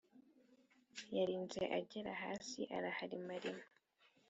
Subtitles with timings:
[1.15, 3.63] yarinze agera hasi araharimarima,